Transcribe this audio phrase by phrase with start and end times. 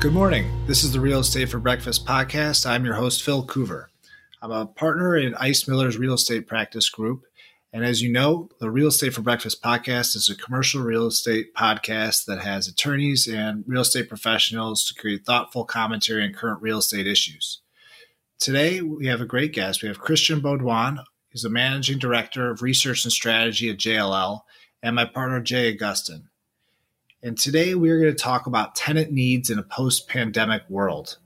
[0.00, 0.48] Good morning.
[0.68, 2.64] This is the Real Estate for Breakfast podcast.
[2.64, 3.86] I'm your host, Phil Coover.
[4.40, 7.24] I'm a partner in Ice Miller's Real Estate Practice Group.
[7.72, 11.52] And as you know, the Real Estate for Breakfast podcast is a commercial real estate
[11.52, 16.78] podcast that has attorneys and real estate professionals to create thoughtful commentary on current real
[16.78, 17.60] estate issues.
[18.38, 19.82] Today, we have a great guest.
[19.82, 21.02] We have Christian Beaudoin.
[21.30, 24.42] He's the managing director of research and strategy at JLL,
[24.80, 26.28] and my partner, Jay Augustin.
[27.22, 31.18] And today we are going to talk about tenant needs in a post pandemic world.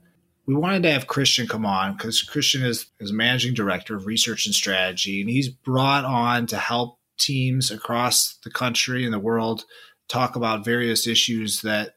[0.47, 4.45] We wanted to have Christian come on because Christian is, is managing director of research
[4.45, 9.65] and strategy, and he's brought on to help teams across the country and the world
[10.07, 11.95] talk about various issues that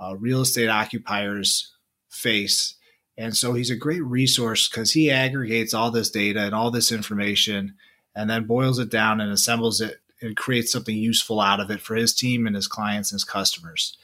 [0.00, 1.72] uh, real estate occupiers
[2.10, 2.74] face.
[3.16, 6.92] And so he's a great resource because he aggregates all this data and all this
[6.92, 7.74] information
[8.14, 11.80] and then boils it down and assembles it and create something useful out of it
[11.80, 13.96] for his team and his clients and his customers.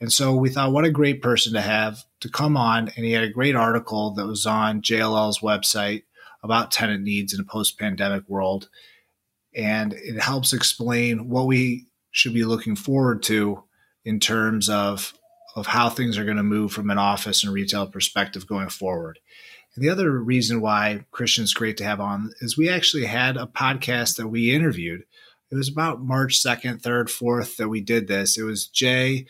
[0.00, 2.90] And so we thought, what a great person to have to come on.
[2.96, 6.02] And he had a great article that was on JLL's website
[6.42, 8.68] about tenant needs in a post pandemic world.
[9.54, 13.62] And it helps explain what we should be looking forward to
[14.04, 15.14] in terms of,
[15.54, 19.20] of how things are going to move from an office and retail perspective going forward.
[19.74, 23.46] And the other reason why Christian's great to have on is we actually had a
[23.46, 25.04] podcast that we interviewed
[25.52, 28.38] it was about March 2nd, 3rd, 4th that we did this.
[28.38, 29.26] It was Jay,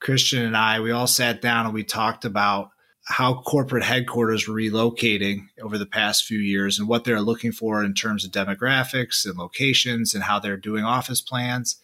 [0.00, 0.78] Christian, and I.
[0.78, 2.70] We all sat down and we talked about
[3.06, 7.82] how corporate headquarters were relocating over the past few years and what they're looking for
[7.82, 11.80] in terms of demographics and locations and how they're doing office plans.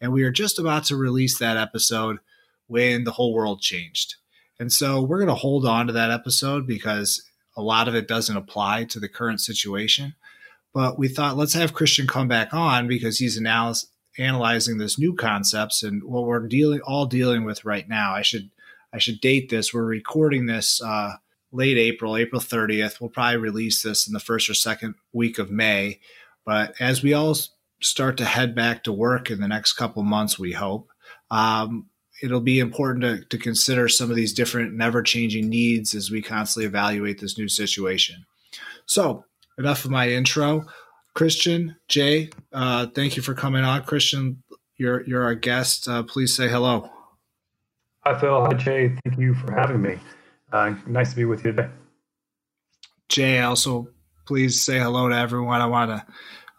[0.00, 2.18] And we are just about to release that episode
[2.68, 4.14] when the whole world changed.
[4.60, 7.22] And so we're going to hold on to that episode because
[7.56, 10.14] a lot of it doesn't apply to the current situation.
[10.76, 13.40] But we thought let's have Christian come back on because he's
[14.18, 18.12] analyzing this new concepts and what we're dealing all dealing with right now.
[18.12, 18.50] I should
[18.92, 19.72] I should date this.
[19.72, 21.12] We're recording this uh,
[21.50, 23.00] late April, April 30th.
[23.00, 25.98] We'll probably release this in the first or second week of May.
[26.44, 27.34] But as we all
[27.80, 30.90] start to head back to work in the next couple months, we hope.
[31.30, 31.86] Um,
[32.22, 36.20] it'll be important to, to consider some of these different never changing needs as we
[36.20, 38.26] constantly evaluate this new situation.
[38.84, 39.24] So,
[39.58, 40.64] enough of my intro.
[41.14, 43.82] Christian, Jay, uh, thank you for coming on.
[43.84, 44.42] Christian,
[44.76, 45.88] you're you're our guest.
[45.88, 46.90] Uh, please say hello.
[48.04, 48.44] Hi, Phil.
[48.44, 48.94] Hi, Jay.
[49.04, 49.98] Thank you for having me.
[50.52, 51.68] Uh, nice to be with you today.
[53.08, 53.88] Jay, also
[54.26, 55.60] please say hello to everyone.
[55.60, 56.06] I want to.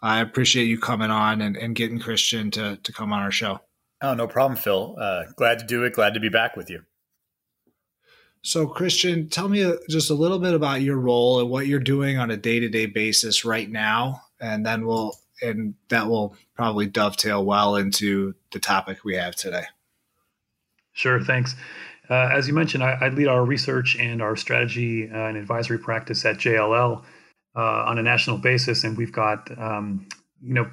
[0.02, 3.60] I appreciate you coming on and, and getting Christian to to come on our show.
[4.00, 4.96] Oh, no problem, Phil.
[4.98, 5.92] Uh, glad to do it.
[5.92, 6.82] Glad to be back with you.
[8.42, 12.18] So, Christian, tell me just a little bit about your role and what you're doing
[12.18, 16.86] on a day to day basis right now, and then we'll and that will probably
[16.86, 19.64] dovetail well into the topic we have today.
[20.92, 21.54] Sure, thanks.
[22.10, 25.78] Uh, as you mentioned, I, I, lead our research and our strategy uh, and advisory
[25.78, 27.04] practice at JLL
[27.54, 30.08] uh, on a national basis, and we've got um,
[30.42, 30.70] you know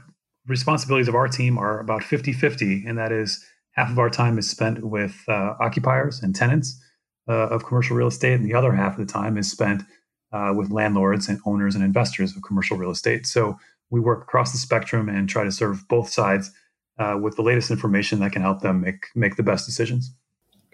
[0.47, 4.49] responsibilities of our team are about 50-50, and that is half of our time is
[4.49, 6.79] spent with uh, occupiers and tenants
[7.27, 9.83] uh, of commercial real estate, and the other half of the time is spent
[10.31, 13.25] uh, with landlords and owners and investors of commercial real estate.
[13.25, 13.57] So
[13.89, 16.51] we work across the spectrum and try to serve both sides
[16.97, 20.13] uh, with the latest information that can help them make make the best decisions.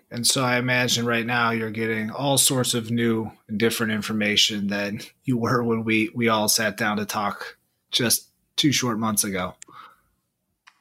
[0.10, 4.68] And so I imagine right now you're getting all sorts of new and different information
[4.68, 7.58] than you were when we we all sat down to talk
[7.92, 9.56] just two short months ago.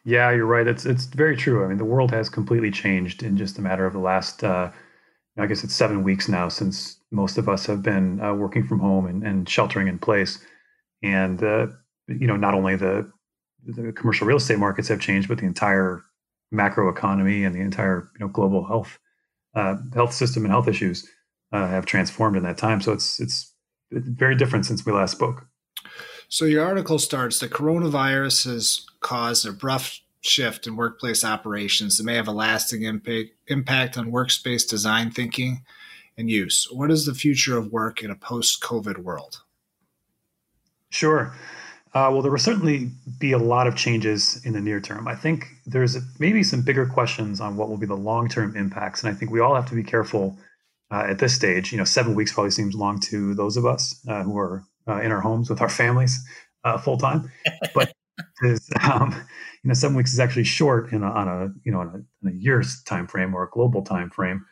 [0.05, 0.67] Yeah, you're right.
[0.67, 1.65] It's it's very true.
[1.65, 4.71] I mean, the world has completely changed in just a matter of the last uh,
[5.41, 8.79] I guess it's seven weeks now since most of us have been uh, working from
[8.79, 10.39] home and, and, sheltering in place.
[11.03, 11.69] And uh,
[12.09, 13.11] you know, not only the
[13.65, 16.03] the commercial real estate markets have changed, but the entire
[16.51, 18.99] macro economy and the entire you know global health
[19.55, 21.09] uh, health system and health issues
[21.53, 22.81] uh, have transformed in that time.
[22.81, 23.55] So it's it's
[23.91, 25.47] very different since we last spoke.
[26.29, 32.05] So your article starts: the coronavirus has caused a abrupt shift in workplace operations that
[32.05, 35.65] may have a lasting impact, on workspace design thinking
[36.17, 36.69] and use.
[36.71, 39.43] What is the future of work in a post COVID world?
[40.91, 41.35] Sure.
[41.93, 45.09] Uh, well, there will certainly be a lot of changes in the near term.
[45.09, 49.03] I think there's maybe some bigger questions on what will be the long term impacts.
[49.03, 50.39] And I think we all have to be careful
[50.93, 51.73] uh, at this stage.
[51.73, 55.01] You know, seven weeks probably seems long to those of us uh, who are uh,
[55.01, 56.23] in our homes with our families
[56.63, 57.31] uh, full time.
[57.75, 57.93] But
[58.43, 59.15] is um,
[59.63, 62.29] you know seven weeks is actually short in a, on a you know a, in
[62.29, 64.45] a, year's time frame or a global time frame.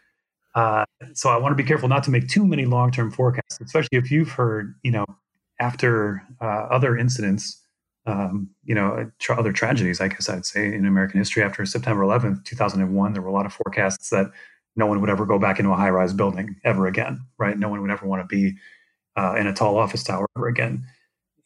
[0.55, 3.59] Uh, so I want to be careful not to make too many long term forecasts,
[3.63, 5.07] especially if you've heard you know
[5.61, 7.61] after uh, other incidents,
[8.07, 10.01] um, you know tra- other tragedies.
[10.01, 13.47] I guess I'd say in American history after September 11th, 2001, there were a lot
[13.47, 14.31] of forecasts that
[14.77, 17.59] no one would ever go back into a high rise building ever again, right?
[17.59, 18.57] No one would ever want to be
[19.17, 20.87] uh, in a tall office tower ever again.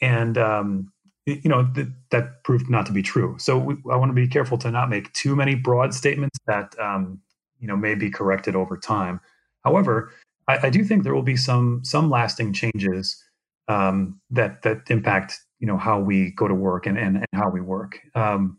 [0.00, 0.93] And, um,
[1.26, 3.36] you know, th- that proved not to be true.
[3.38, 6.78] So we, I want to be careful to not make too many broad statements that,
[6.78, 7.20] um,
[7.60, 9.20] you know, may be corrected over time.
[9.64, 10.12] However,
[10.48, 13.22] I, I do think there will be some some lasting changes
[13.69, 17.48] um, that that impact you know how we go to work and and, and how
[17.50, 18.00] we work.
[18.14, 18.58] Um,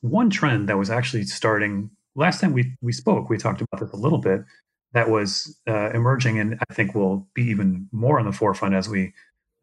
[0.00, 3.92] one trend that was actually starting last time we we spoke, we talked about this
[3.92, 4.40] a little bit.
[4.92, 8.88] That was uh, emerging, and I think will be even more on the forefront as
[8.88, 9.12] we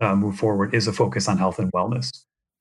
[0.04, 0.74] uh, move forward.
[0.74, 2.10] Is a focus on health and wellness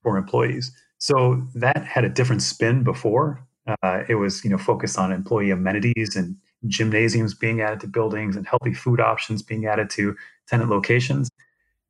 [0.01, 0.71] for employees.
[0.97, 3.45] So that had a different spin before.
[3.81, 6.35] Uh, it was you know focused on employee amenities and
[6.67, 10.15] gymnasiums being added to buildings and healthy food options being added to
[10.47, 11.29] tenant locations.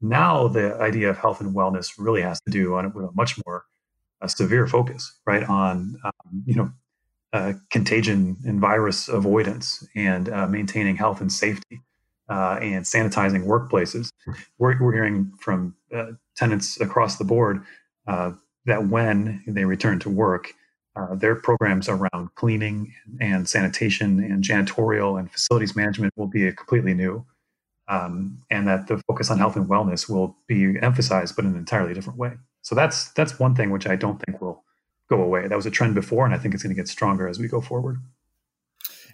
[0.01, 3.11] Now the idea of health and wellness really has to do on it with a
[3.13, 3.65] much more
[4.21, 6.71] uh, severe focus, right, on um, you know
[7.33, 11.81] uh, contagion and virus avoidance and uh, maintaining health and safety
[12.29, 14.09] uh, and sanitizing workplaces.
[14.57, 17.63] We're, we're hearing from uh, tenants across the board
[18.07, 18.31] uh,
[18.65, 20.53] that when they return to work,
[20.95, 26.93] uh, their programs around cleaning and sanitation and janitorial and facilities management will be completely
[26.93, 27.25] new.
[27.89, 31.57] Um, and that the focus on health and wellness will be emphasized, but in an
[31.57, 32.31] entirely different way.
[32.61, 34.63] So that's that's one thing which I don't think will
[35.09, 35.47] go away.
[35.47, 37.49] That was a trend before, and I think it's going to get stronger as we
[37.49, 37.97] go forward.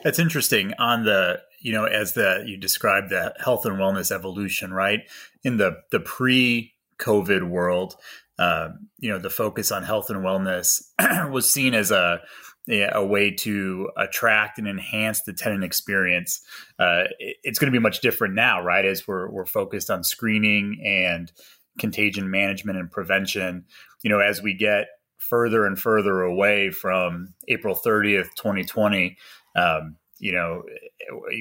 [0.03, 0.73] That's interesting.
[0.79, 5.01] On the you know, as the you described the health and wellness evolution, right?
[5.43, 7.95] In the the pre COVID world,
[8.37, 8.69] uh,
[8.99, 10.81] you know, the focus on health and wellness
[11.31, 12.21] was seen as a
[12.69, 16.41] a way to attract and enhance the tenant experience.
[16.77, 18.85] Uh, it's going to be much different now, right?
[18.85, 21.31] As we're we're focused on screening and
[21.79, 23.65] contagion management and prevention.
[24.03, 24.87] You know, as we get
[25.17, 29.17] further and further away from April 30th, 2020,
[29.55, 30.63] um, you know,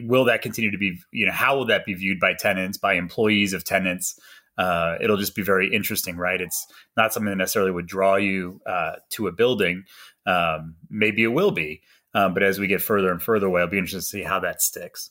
[0.03, 2.95] will that continue to be, you know, how will that be viewed by tenants, by
[2.95, 4.19] employees of tenants?
[4.57, 6.41] Uh, it'll just be very interesting, right?
[6.41, 6.67] It's
[6.97, 9.85] not something that necessarily would draw you uh, to a building.
[10.27, 11.83] Um, maybe it will be,
[12.15, 14.41] um, but as we get further and further away, I'll be interested to see how
[14.41, 15.11] that sticks.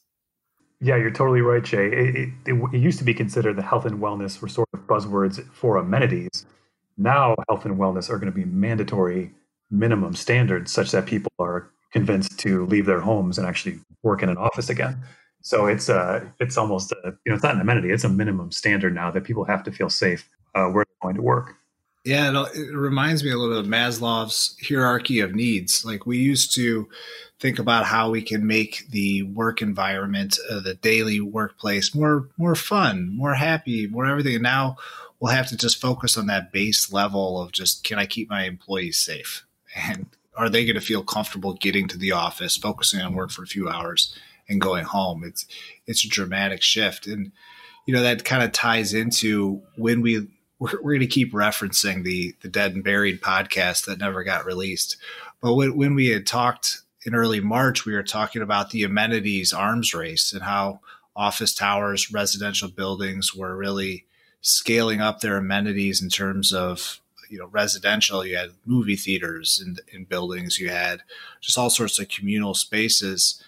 [0.80, 1.88] Yeah, you're totally right, Jay.
[1.88, 4.82] It, it, it, it used to be considered the health and wellness were sort of
[4.82, 6.46] buzzwords for amenities.
[6.98, 9.32] Now, health and wellness are going to be mandatory
[9.72, 14.30] minimum standards such that people are convinced to leave their homes and actually work in
[14.30, 14.98] an office again.
[15.42, 18.52] So it's uh it's almost a you know it's not an amenity; it's a minimum
[18.52, 21.56] standard now that people have to feel safe uh, where they're going to work.
[22.04, 25.84] Yeah, it, it reminds me a little bit of Maslow's hierarchy of needs.
[25.86, 26.88] Like we used to
[27.40, 32.56] think about how we can make the work environment, uh, the daily workplace, more more
[32.56, 34.36] fun, more happy, more everything.
[34.36, 34.78] And now
[35.20, 38.44] we'll have to just focus on that base level of just can I keep my
[38.44, 39.46] employees safe
[39.76, 43.44] and are they going to feel comfortable getting to the office, focusing on work for
[43.44, 44.16] a few hours,
[44.50, 45.24] and going home.
[45.24, 45.46] It's
[45.86, 47.32] it's a dramatic shift, and
[47.86, 50.28] you know that kind of ties into when we
[50.60, 54.46] we're, we're going to keep referencing the the Dead and Buried podcast that never got
[54.46, 54.98] released.
[55.42, 59.54] But when, when we had talked in early March, we were talking about the amenities
[59.54, 60.82] arms race and how
[61.16, 64.06] office towers, residential buildings were really
[64.42, 69.78] scaling up their amenities in terms of you know residential you had movie theaters in,
[69.94, 71.02] in buildings you had
[71.42, 73.44] just all sorts of communal spaces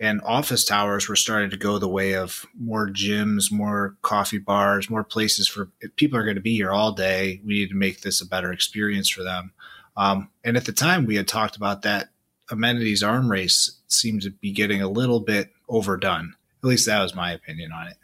[0.00, 4.90] and office towers were starting to go the way of more gyms, more coffee bars,
[4.90, 7.40] more places for people are going to be here all day.
[7.44, 9.52] We need to make this a better experience for them.
[9.96, 12.08] Um, and at the time, we had talked about that
[12.50, 16.34] amenities arm race seemed to be getting a little bit overdone.
[16.62, 17.96] At least that was my opinion on it.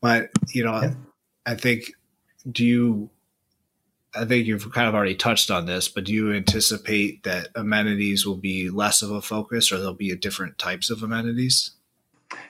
[0.00, 0.94] But you know, yeah.
[1.46, 1.92] I think
[2.50, 3.10] do you
[4.16, 8.26] I think you've kind of already touched on this, but do you anticipate that amenities
[8.26, 11.70] will be less of a focus or there'll be different types of amenities?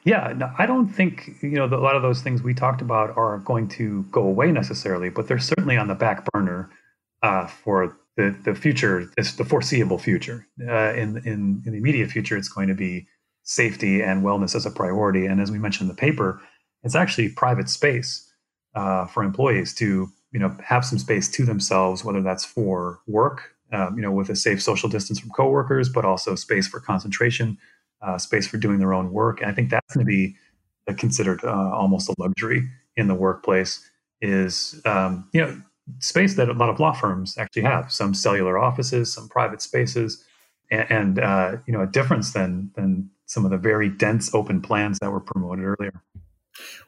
[0.05, 3.17] Yeah, no, I don't think, you know, a lot of those things we talked about
[3.17, 6.71] are going to go away necessarily, but they're certainly on the back burner
[7.23, 10.47] uh, for the, the future, this, the foreseeable future.
[10.61, 13.07] Uh, in, in, in the immediate future, it's going to be
[13.43, 15.27] safety and wellness as a priority.
[15.27, 16.41] And as we mentioned in the paper,
[16.83, 18.31] it's actually private space
[18.75, 23.55] uh, for employees to you know have some space to themselves, whether that's for work,
[23.73, 27.57] um, you know, with a safe social distance from coworkers, but also space for concentration,
[28.03, 29.41] uh, space for doing their own work.
[29.41, 30.37] And I think that's going to be
[30.99, 33.89] considered uh, almost a luxury in the workplace.
[34.21, 35.63] Is um, you know
[36.01, 40.25] space that a lot of law firms actually have some cellular offices, some private spaces,
[40.71, 44.61] and, and uh, you know a difference than than some of the very dense open
[44.61, 46.03] plans that were promoted earlier.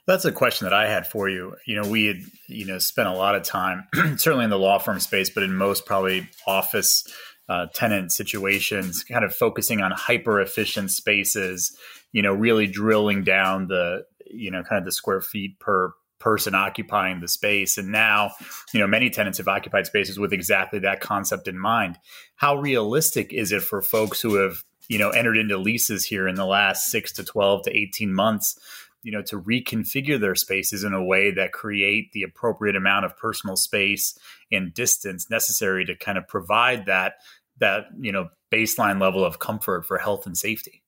[0.06, 1.56] That's a question that I had for you.
[1.66, 4.78] You know, we had, you know, spent a lot of time, certainly in the law
[4.78, 7.06] firm space, but in most probably office
[7.48, 11.76] uh, tenant situations, kind of focusing on hyper efficient spaces,
[12.12, 16.54] you know, really drilling down the, you know, kind of the square feet per person
[16.54, 17.78] occupying the space.
[17.78, 18.32] And now,
[18.72, 21.98] you know, many tenants have occupied spaces with exactly that concept in mind.
[22.34, 26.34] How realistic is it for folks who have, you know, entered into leases here in
[26.34, 28.58] the last six to 12 to 18 months,
[29.06, 33.16] you know, to reconfigure their spaces in a way that create the appropriate amount of
[33.16, 34.18] personal space
[34.50, 37.14] and distance necessary to kind of provide that,
[37.58, 40.82] that, you know, baseline level of comfort for health and safety?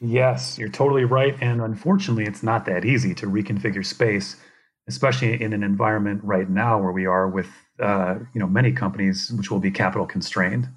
[0.00, 1.36] Yes, you're totally right.
[1.40, 4.36] And unfortunately, it's not that easy to reconfigure space
[4.88, 7.46] especially in an environment right now where we are with
[7.78, 10.68] uh, you know many companies which will be capital constrained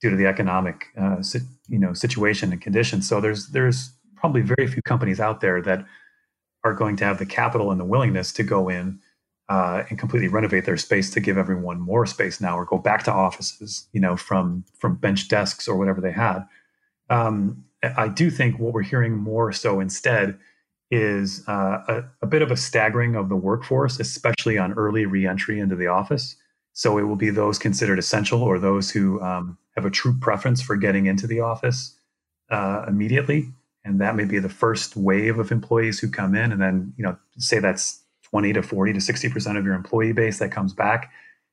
[0.00, 1.22] due to the economic uh,
[1.68, 3.06] you know situation and conditions.
[3.06, 5.84] So there's there's probably very few companies out there that
[6.68, 9.00] are going to have the capital and the willingness to go in
[9.48, 13.02] uh, and completely renovate their space to give everyone more space now or go back
[13.04, 16.46] to offices you know from from bench desks or whatever they had.
[17.10, 17.64] Um,
[17.96, 20.38] I do think what we're hearing more so instead
[20.90, 25.60] is uh, a, a, bit of a staggering of the workforce, especially on early reentry
[25.60, 26.36] into the office.
[26.72, 30.62] So it will be those considered essential or those who um, have a true preference
[30.62, 31.94] for getting into the office
[32.50, 33.52] uh, immediately.
[33.88, 36.52] And that may be the first wave of employees who come in.
[36.52, 40.38] And then, you know, say that's 20 to 40 to 60% of your employee base
[40.38, 41.10] that comes back.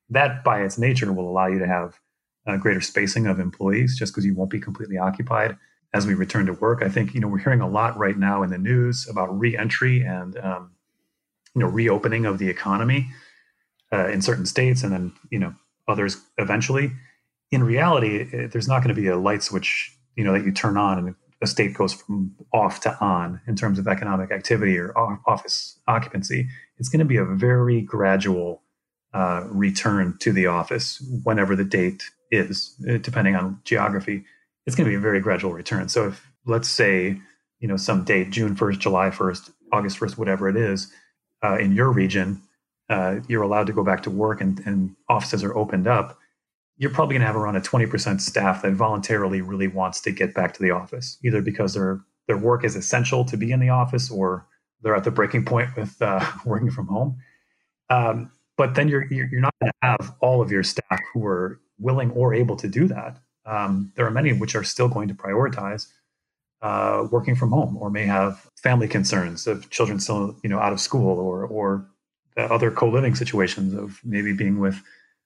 [0.10, 2.00] That by its nature will allow you to have
[2.46, 5.58] a greater spacing of employees just because you won't be completely occupied
[5.94, 6.84] as we return to work.
[6.84, 10.01] I think you know we're hearing a lot right now in the news about reentry
[10.01, 10.72] and um,
[11.56, 13.08] you know reopening of the economy
[13.92, 15.56] uh, in certain states, and then you know
[15.88, 16.92] others eventually.
[17.50, 20.51] In reality, it, there's not going to be a light switch you know that you
[20.51, 24.77] turn on and a state goes from off to on in terms of economic activity
[24.77, 26.48] or office occupancy.
[26.77, 28.62] It's going to be a very gradual
[29.13, 34.25] uh, return to the office whenever the date is, uh, depending on geography
[34.65, 35.89] it's going to be a very gradual return.
[35.89, 37.20] So if let's say,
[37.60, 40.92] you know, some date, June 1st, July 1st, August 1st, whatever it is,
[41.44, 42.42] uh, in your region,
[42.89, 46.18] uh, you're allowed to go back to work and, and offices are opened up,
[46.77, 50.34] you're probably going to have around a 20% staff that voluntarily really wants to get
[50.34, 53.70] back to the office, either because their their work is essential to be in the
[53.70, 54.48] office or
[54.82, 57.17] they're at the breaking point with uh, working from home.
[57.89, 61.60] Um, but then you're you're not going to have all of your staff who are
[61.77, 65.13] willing or able to do that um, there are many which are still going to
[65.13, 65.88] prioritize
[66.62, 70.74] uh, working from home or may have family concerns of children still you know out
[70.74, 71.86] of school or or
[72.38, 74.82] other co-living situations of maybe being with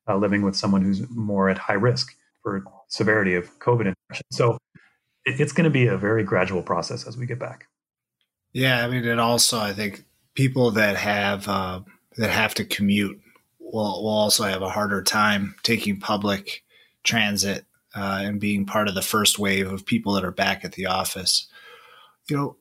[0.09, 4.25] uh, living with someone who's more at high risk for severity of COVID infection.
[4.31, 4.57] So
[5.25, 7.67] it, it's going to be a very gradual process as we get back.
[8.51, 11.81] Yeah, I mean, and also I think people that have uh,
[12.17, 13.21] that have to commute
[13.59, 16.63] will will also have a harder time taking public
[17.03, 20.73] transit uh, and being part of the first wave of people that are back at
[20.73, 21.47] the office.
[22.27, 22.57] You know,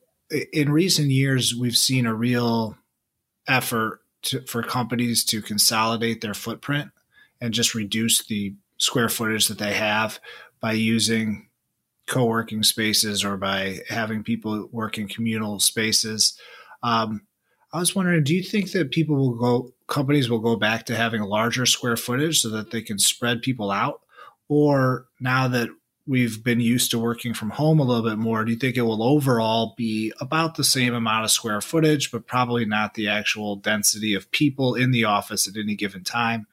[0.52, 2.76] in recent years, we've seen a real
[3.46, 6.90] effort to, for companies to consolidate their footprint
[7.40, 10.20] and just reduce the square footage that they have
[10.60, 11.48] by using
[12.06, 16.38] co-working spaces or by having people work in communal spaces.
[16.82, 17.22] Um,
[17.72, 20.96] I was wondering, do you think that people will go, companies will go back to
[20.96, 24.00] having larger square footage so that they can spread people out?
[24.48, 25.68] Or now that
[26.06, 28.82] we've been used to working from home a little bit more, do you think it
[28.82, 33.56] will overall be about the same amount of square footage, but probably not the actual
[33.56, 36.46] density of people in the office at any given time,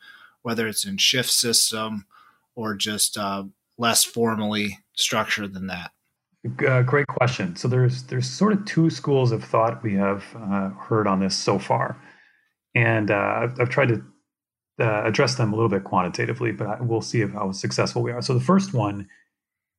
[0.45, 2.05] whether it's in shift system
[2.53, 3.43] or just uh,
[3.79, 5.89] less formally structured than that?
[6.67, 7.55] Uh, great question.
[7.55, 11.35] So there's there's sort of two schools of thought we have uh, heard on this
[11.35, 11.99] so far,
[12.75, 14.03] and uh, I've, I've, tried to
[14.79, 18.21] uh, address them a little bit quantitatively, but we'll see if how successful we are.
[18.21, 19.09] So the first one,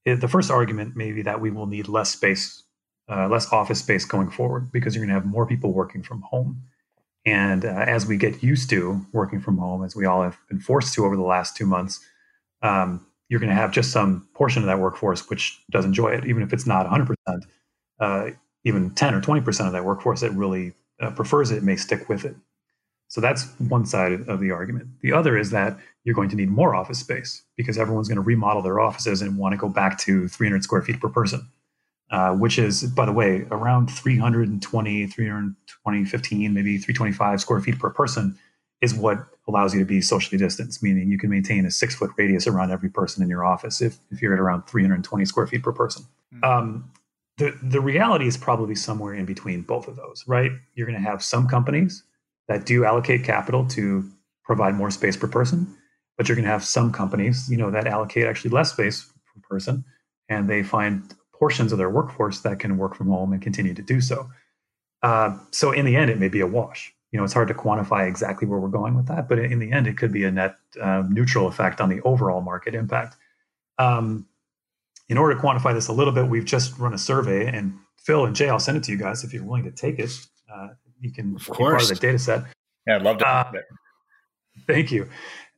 [0.04, 2.64] the first argument may be that we will need less space,
[3.08, 6.22] uh, less office space going forward because you're going to have more people working from
[6.22, 6.64] home.
[7.26, 10.60] And uh, as we get used to working from home, as we all have been
[10.60, 12.00] forced to over the last two months,
[12.62, 16.24] um, you're going to have just some portion of that workforce which does enjoy it,
[16.24, 17.16] even if it's not 100%.
[17.98, 18.30] Uh,
[18.64, 22.24] even 10 or 20% of that workforce that really uh, prefers it may stick with
[22.24, 22.34] it.
[23.08, 24.88] So that's one side of the argument.
[25.00, 28.22] The other is that you're going to need more office space because everyone's going to
[28.22, 31.48] remodel their offices and want to go back to 300 square feet per person,
[32.10, 37.90] uh, which is, by the way, around 320, 320, 15, maybe 325 square feet per
[37.90, 38.38] person
[38.80, 42.10] is what allows you to be socially distanced, meaning you can maintain a six foot
[42.16, 45.62] radius around every person in your office if, if you're at around 320 square feet
[45.62, 46.04] per person.
[46.34, 46.44] Mm-hmm.
[46.44, 46.90] Um,
[47.38, 50.52] the, the reality is probably somewhere in between both of those, right?
[50.74, 52.02] You're going to have some companies
[52.48, 54.08] that do allocate capital to
[54.44, 55.66] provide more space per person,
[56.16, 59.40] but you're going to have some companies, you know, that allocate actually less space per
[59.48, 59.84] person,
[60.28, 63.82] and they find portions of their workforce that can work from home and continue to
[63.82, 64.28] do so.
[65.02, 66.92] Uh, so in the end, it may be a wash.
[67.12, 69.72] You know, it's hard to quantify exactly where we're going with that, but in the
[69.72, 73.16] end, it could be a net uh, neutral effect on the overall market impact.
[73.78, 74.26] Um,
[75.08, 78.24] in order to quantify this a little bit, we've just run a survey, and Phil
[78.24, 80.10] and Jay, I'll send it to you guys if you're willing to take it.
[80.52, 80.68] Uh,
[81.00, 81.58] you can of course.
[81.58, 82.44] part of the data set.
[82.86, 83.28] Yeah, I'd love to.
[83.28, 83.52] Uh,
[84.66, 85.08] thank you.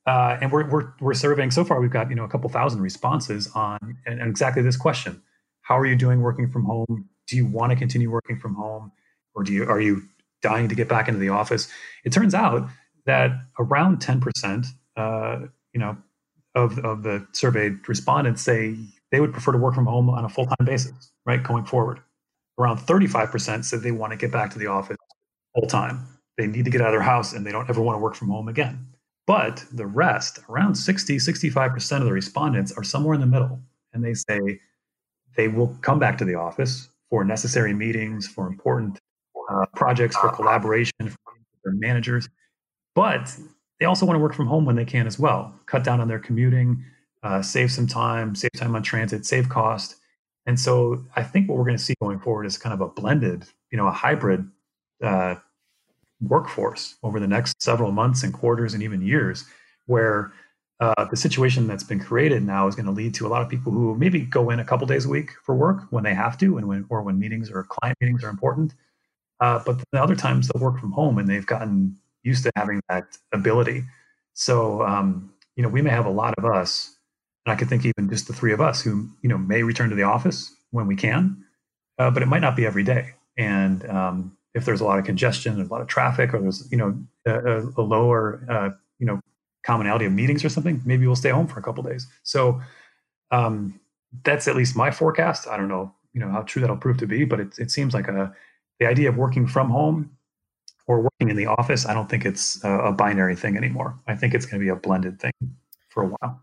[0.07, 1.81] Uh, and we're, we're, we're surveying so far.
[1.81, 5.23] We've got you know a couple thousand responses on and, and exactly this question:
[5.69, 7.11] How are you doing working from home?
[7.27, 8.91] Do you want to continue working from home,
[9.35, 10.03] or do you are you
[10.41, 11.69] dying to get back into the office?
[12.07, 12.67] It turns out
[13.05, 15.41] that around ten percent, uh,
[15.75, 15.99] you know,
[16.55, 18.77] of of the surveyed respondents say
[19.13, 22.01] they would prefer to work from home on a full time basis, right, going forward.
[22.59, 24.97] Around thirty five percent said they want to get back to the office
[25.55, 26.07] full time.
[26.39, 28.15] They need to get out of their house and they don't ever want to work
[28.15, 28.87] from home again.
[29.27, 33.61] But the rest, around 60, 65% of the respondents are somewhere in the middle.
[33.93, 34.61] And they say
[35.39, 38.99] they will come back to the office for necessary meetings, for important
[39.51, 41.33] uh, projects, for collaboration, for
[41.65, 42.29] their managers.
[42.95, 43.35] But
[43.79, 46.09] they also want to work from home when they can as well, cut down on
[46.09, 46.85] their commuting,
[47.23, 49.95] uh, save some time, save time on transit, save cost.
[50.45, 52.89] And so I think what we're going to see going forward is kind of a
[52.89, 54.45] blended, you know, a hybrid
[55.03, 55.37] uh,
[56.21, 59.45] workforce over the next several months and quarters and even years,
[59.87, 60.33] where
[60.81, 63.49] uh, the situation that's been created now is going to lead to a lot of
[63.49, 66.39] people who maybe go in a couple days a week for work when they have
[66.39, 68.75] to, and when or when meetings or client meetings are important.
[69.41, 72.81] Uh, but the other times they'll work from home, and they've gotten used to having
[72.89, 73.85] that ability.
[74.35, 76.97] So um, you know, we may have a lot of us,
[77.45, 79.91] and I could think even just the three of us who you know may return
[79.91, 81.45] to the office when we can,
[81.99, 83.15] uh, but it might not be every day.
[83.37, 86.71] And um, if there's a lot of congestion and a lot of traffic, or there's
[86.71, 88.71] you know a, a lower uh,
[89.65, 92.07] commonality of meetings or something, maybe we'll stay home for a couple days.
[92.23, 92.61] So
[93.31, 93.79] um,
[94.25, 95.47] that's at least my forecast.
[95.49, 97.95] I don't know you know how true that'll prove to be, but it, it seems
[97.95, 98.35] like a
[98.81, 100.11] the idea of working from home
[100.87, 101.87] or working in the office.
[101.87, 103.99] I don't think it's a, a binary thing anymore.
[104.07, 105.33] I think it's going to be a blended thing
[105.89, 106.41] for a while.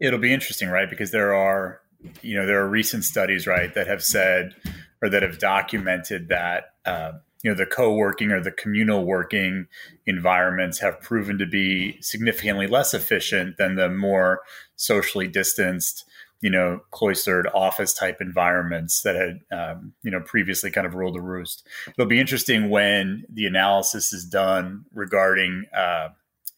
[0.00, 0.90] It'll be interesting, right?
[0.90, 1.80] Because there are
[2.20, 4.54] you know there are recent studies right that have said
[5.02, 9.66] or that have documented that uh, you know the co-working or the communal working
[10.06, 14.40] environments have proven to be significantly less efficient than the more
[14.76, 16.04] socially distanced
[16.40, 21.14] you know cloistered office type environments that had um, you know previously kind of ruled
[21.14, 21.66] the roost.
[21.88, 26.08] It'll be interesting when the analysis is done regarding uh,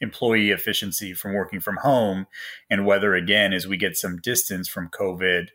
[0.01, 2.27] employee efficiency from working from home
[2.69, 5.49] and whether again as we get some distance from covid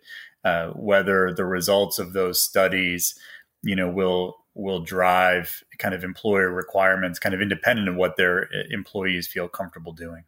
[0.45, 3.15] uh, whether the results of those studies
[3.61, 8.43] you know will will drive kind of employer requirements kind of independent of what their
[8.43, 10.23] uh, employees feel comfortable doing.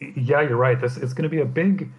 [0.00, 0.80] Yeah you're right.
[0.80, 1.90] This it's going to be a big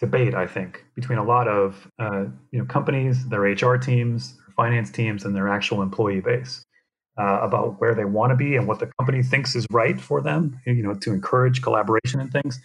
[0.00, 4.54] debate i think between a lot of uh, you know companies their hr teams their
[4.54, 6.64] finance teams and their actual employee base
[7.18, 10.20] uh, about where they want to be and what the company thinks is right for
[10.20, 12.60] them you know to encourage collaboration and things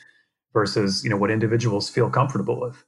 [0.54, 2.84] versus you know what individuals feel comfortable with.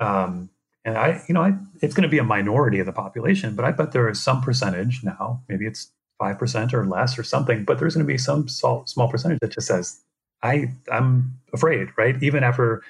[0.00, 0.50] Um,
[0.90, 3.64] and I, you know, I, it's going to be a minority of the population, but
[3.64, 7.78] I bet there is some percentage now, maybe it's 5% or less or something, but
[7.78, 10.00] there's going to be some small, small percentage that just says,
[10.42, 12.20] I, I'm afraid, right?
[12.22, 12.82] Even after,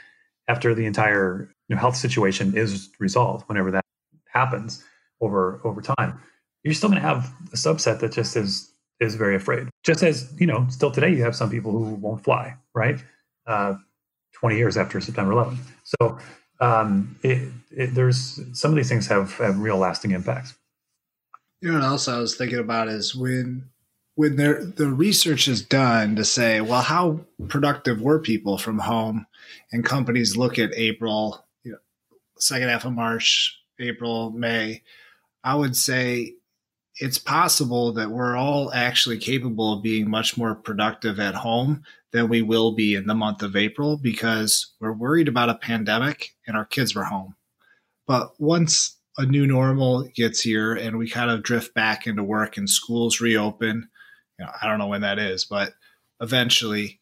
[0.48, 3.84] after the entire you know, health situation is resolved, whenever that
[4.32, 4.82] happens
[5.20, 6.20] over, over time,
[6.64, 9.68] you're still going to have a subset that just is, is very afraid.
[9.84, 13.02] Just as, you know, still today, you have some people who won't fly, right?
[13.46, 13.74] Uh,
[14.34, 15.58] 20 years after September 11th.
[15.84, 16.18] So
[16.60, 20.54] um, it, it, there's some of these things have, have real lasting impacts.
[21.60, 23.68] You know what else I was thinking about is when
[24.14, 29.26] when there the research is done to say, well, how productive were people from home,
[29.72, 31.78] and companies look at April, you know,
[32.38, 34.82] second half of March, April, May.
[35.42, 36.34] I would say
[37.00, 41.82] it's possible that we're all actually capable of being much more productive at home
[42.12, 46.34] than we will be in the month of April because we're worried about a pandemic
[46.46, 47.34] and our kids were home.
[48.06, 52.58] But once a new normal gets here and we kind of drift back into work
[52.58, 53.88] and schools reopen,
[54.38, 55.72] you know, I don't know when that is, but
[56.20, 57.00] eventually,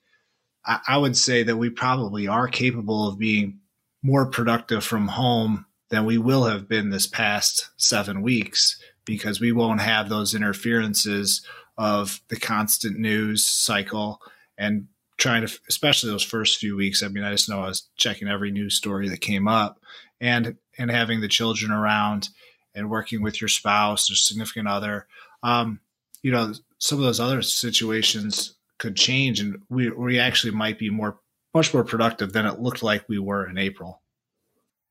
[0.64, 3.58] I, I would say that we probably are capable of being
[4.04, 9.50] more productive from home than we will have been this past seven weeks because we
[9.50, 11.40] won't have those interferences
[11.78, 14.20] of the constant news cycle
[14.58, 17.02] and trying to especially those first few weeks.
[17.02, 19.80] I mean i just know i was checking every news story that came up
[20.20, 22.28] and and having the children around
[22.74, 25.06] and working with your spouse or significant other.
[25.42, 25.80] Um,
[26.22, 30.90] you know some of those other situations could change and we we actually might be
[30.90, 31.18] more
[31.54, 34.02] much more productive than it looked like we were in april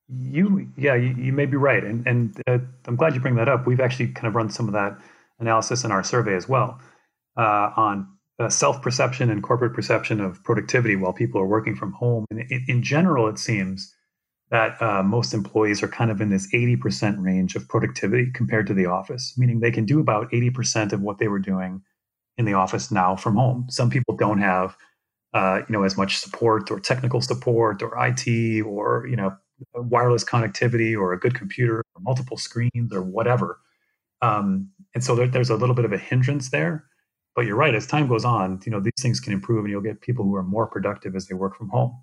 [0.09, 3.49] You, yeah, you, you may be right, and and uh, I'm glad you bring that
[3.49, 3.67] up.
[3.67, 4.97] We've actually kind of run some of that
[5.39, 6.79] analysis in our survey as well
[7.37, 8.07] uh, on
[8.39, 12.25] uh, self perception and corporate perception of productivity while people are working from home.
[12.29, 13.93] And in, in general, it seems
[14.49, 18.73] that uh, most employees are kind of in this 80% range of productivity compared to
[18.73, 21.81] the office, meaning they can do about 80% of what they were doing
[22.37, 23.65] in the office now from home.
[23.69, 24.77] Some people don't have,
[25.33, 29.35] uh, you know, as much support or technical support or IT or you know
[29.75, 33.59] wireless connectivity or a good computer or multiple screens or whatever.
[34.21, 36.85] Um, and so there, there's a little bit of a hindrance there.
[37.35, 37.75] But you're right.
[37.75, 40.35] As time goes on, you know these things can improve, and you'll get people who
[40.35, 41.95] are more productive as they work from home.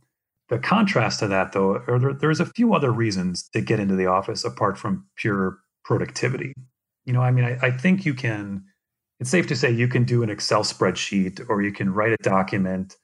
[0.48, 4.06] The contrast to that, though, there, there's a few other reasons to get into the
[4.06, 6.52] office apart from pure productivity.
[7.04, 8.62] You know, I mean, I, I think you can.
[9.18, 12.22] It's safe to say you can do an Excel spreadsheet, or you can write a
[12.22, 12.96] document,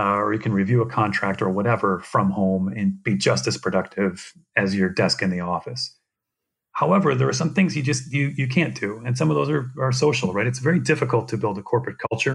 [0.00, 3.58] uh, or you can review a contract or whatever from home and be just as
[3.58, 5.94] productive as your desk in the office.
[6.72, 9.50] However, there are some things you just you you can't do, and some of those
[9.50, 10.46] are, are social, right?
[10.46, 12.34] It's very difficult to build a corporate culture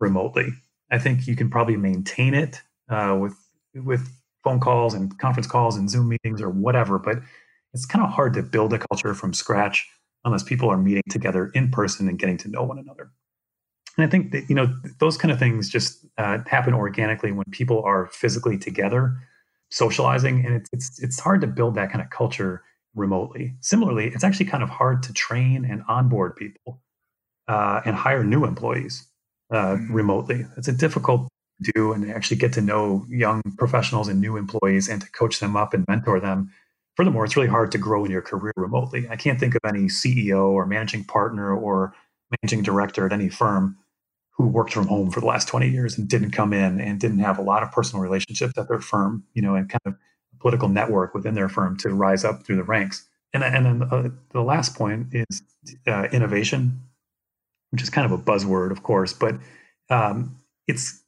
[0.00, 0.48] remotely.
[0.90, 3.36] I think you can probably maintain it uh, with
[3.74, 4.08] with
[4.42, 7.18] phone calls and conference calls and Zoom meetings or whatever, but
[7.74, 9.86] it's kind of hard to build a culture from scratch
[10.24, 13.10] unless people are meeting together in person and getting to know one another.
[13.96, 17.46] And I think that you know those kind of things just uh, happen organically when
[17.50, 19.16] people are physically together,
[19.70, 22.62] socializing, and it's it's it's hard to build that kind of culture
[22.94, 23.54] remotely.
[23.60, 26.82] Similarly, it's actually kind of hard to train and onboard people
[27.48, 29.06] uh, and hire new employees
[29.50, 29.92] uh, mm-hmm.
[29.92, 30.46] remotely.
[30.56, 31.28] It's a difficult
[31.62, 35.40] to do and actually get to know young professionals and new employees and to coach
[35.40, 36.50] them up and mentor them.
[36.96, 39.06] Furthermore, it's really hard to grow in your career remotely.
[39.08, 41.94] I can't think of any CEO or managing partner or
[42.42, 43.76] managing director at any firm
[44.36, 47.20] who worked from home for the last 20 years and didn't come in and didn't
[47.20, 49.94] have a lot of personal relationships at their firm, you know, and kind of
[50.40, 53.08] political network within their firm to rise up through the ranks.
[53.32, 55.42] And, and then uh, the last point is
[55.86, 56.80] uh, innovation,
[57.70, 59.36] which is kind of a buzzword, of course, but
[59.90, 61.02] um, it's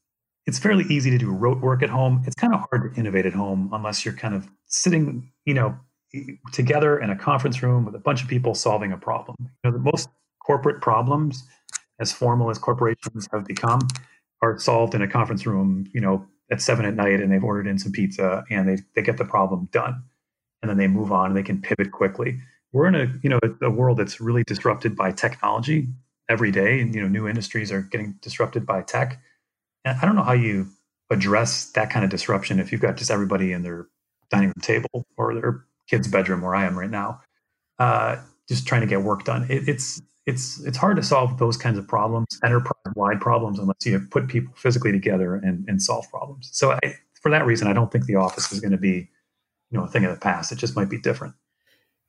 [0.46, 2.22] it's fairly easy to do rote work at home.
[2.26, 5.78] It's kind of hard to innovate at home unless you're kind of sitting, you know,
[6.52, 9.36] together in a conference room with a bunch of people solving a problem.
[9.40, 10.08] You know, the most
[10.42, 11.44] corporate problems,
[12.00, 13.80] as formal as corporations have become,
[14.42, 17.66] are solved in a conference room, you know, at seven at night and they've ordered
[17.66, 20.02] in some pizza and they, they get the problem done.
[20.62, 22.40] And then they move on and they can pivot quickly.
[22.72, 25.88] We're in a you know a, world that's really disrupted by technology
[26.28, 29.22] every day and you know new industries are getting disrupted by tech.
[29.84, 30.68] And i don't know how you
[31.10, 33.86] address that kind of disruption if you've got just everybody in their
[34.30, 37.20] dining room table or their kid's bedroom where i am right now.
[37.78, 38.16] Uh,
[38.48, 39.46] just trying to get work done.
[39.48, 43.86] It, it's it's it's hard to solve those kinds of problems, enterprise wide problems, unless
[43.86, 46.50] you put people physically together and, and solve problems.
[46.52, 49.08] So I, for that reason, I don't think the office is going to be,
[49.70, 50.52] you know, a thing of the past.
[50.52, 51.34] It just might be different.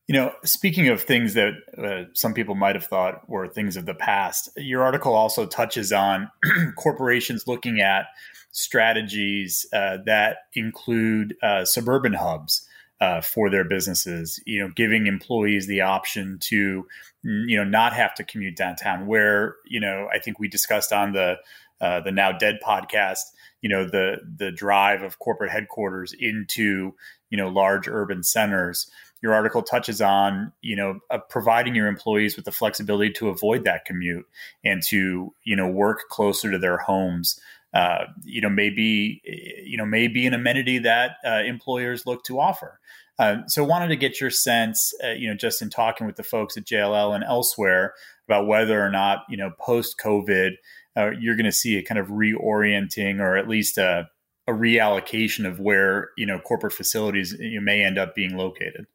[0.08, 3.86] You know, speaking of things that uh, some people might have thought were things of
[3.86, 6.30] the past, your article also touches on
[6.76, 8.08] corporations looking at
[8.52, 12.68] strategies uh, that include uh, suburban hubs
[13.02, 14.42] uh, for their businesses.
[14.46, 16.88] You know, giving employees the option to
[17.24, 19.08] you know not have to commute downtown.
[19.08, 21.38] Where you know I think we discussed on the
[21.82, 23.20] uh, the now dead podcast.
[23.62, 26.94] You know the the drive of corporate headquarters into
[27.30, 28.90] you know large urban centers.
[29.22, 33.66] Your article touches on you know uh, providing your employees with the flexibility to avoid
[33.66, 34.26] that commute
[34.64, 37.40] and to you know work closer to their homes
[37.74, 39.22] uh, you know, maybe
[39.64, 42.80] you know, maybe an amenity that uh, employers look to offer.
[43.20, 46.24] Uh, so, wanted to get your sense, uh, you know, just in talking with the
[46.24, 47.94] folks at JLL and elsewhere
[48.28, 50.52] about whether or not, you know, post COVID,
[50.96, 54.08] uh, you're going to see a kind of reorienting or at least a,
[54.48, 58.88] a reallocation of where you know corporate facilities you may end up being located.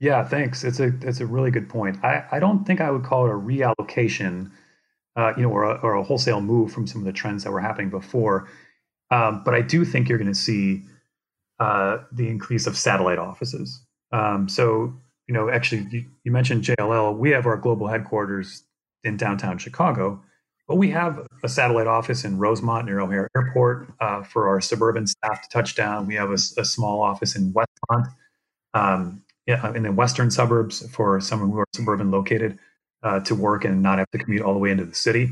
[0.00, 0.64] Yeah, thanks.
[0.64, 2.02] It's a it's a really good point.
[2.04, 4.50] I, I don't think I would call it a reallocation
[5.16, 7.50] uh, you know, or a, or a, wholesale move from some of the trends that
[7.50, 8.48] were happening before.
[9.10, 10.84] Um, but I do think you're going to see
[11.58, 13.82] uh, the increase of satellite offices.
[14.12, 14.94] Um, so,
[15.26, 17.16] you know, actually, you, you, mentioned JLL.
[17.16, 18.62] We have our global headquarters
[19.04, 20.22] in downtown Chicago,
[20.68, 25.06] but we have a satellite office in Rosemont near O'Hare Airport uh, for our suburban
[25.06, 26.06] staff to touch down.
[26.06, 28.06] We have a, a small office in Westmont,
[28.74, 32.58] um, in the western suburbs for someone who are suburban located
[33.06, 35.30] uh, to work and not have to commute all the way into the city.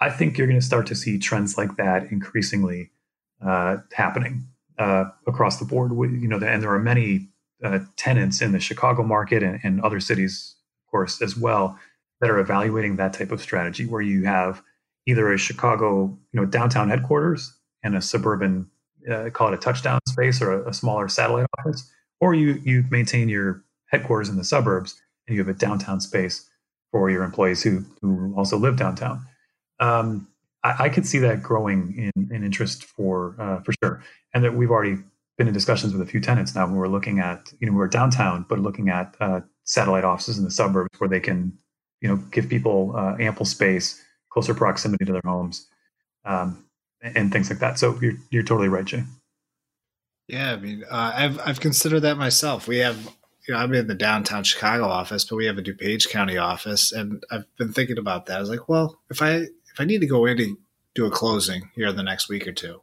[0.00, 2.90] I think you're going to start to see trends like that increasingly
[3.44, 4.46] uh, happening
[4.78, 5.90] uh, across the board.
[5.90, 7.28] You know, and there are many
[7.64, 10.54] uh, tenants in the Chicago market and, and, other cities,
[10.86, 11.76] of course, as well,
[12.20, 14.62] that are evaluating that type of strategy, where you have
[15.06, 18.70] either a Chicago, you know, downtown headquarters and a suburban,
[19.10, 22.84] uh, call it a touchdown space or a, a smaller satellite office, or you you
[22.90, 24.94] maintain your headquarters in the suburbs
[25.26, 26.48] and you have a downtown space
[26.96, 29.20] for your employees who who also live downtown.
[29.80, 30.28] Um,
[30.64, 34.54] I, I, could see that growing in, in interest for uh, for sure, and that
[34.54, 35.02] we've already
[35.36, 36.64] been in discussions with a few tenants now.
[36.64, 40.44] When we're looking at you know we're downtown, but looking at uh, satellite offices in
[40.44, 41.52] the suburbs where they can
[42.00, 45.66] you know give people uh, ample space, closer proximity to their homes,
[46.24, 46.64] um,
[47.02, 47.78] and things like that.
[47.78, 49.04] So you're you're totally right, Jay.
[50.28, 52.66] Yeah, I mean, uh, I've I've considered that myself.
[52.66, 52.96] We have,
[53.46, 56.92] you know, I'm in the downtown Chicago office, but we have a DuPage County office,
[56.92, 58.38] and I've been thinking about that.
[58.38, 60.58] I was like, well, if I if I need to go in to
[60.94, 62.80] do a closing here in the next week or two,